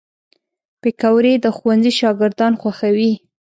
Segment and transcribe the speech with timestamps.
[0.81, 3.13] پکورې د ښوونځي شاګردان خوښوي